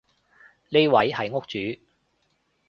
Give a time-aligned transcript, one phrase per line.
[0.69, 1.79] 呢位係屋主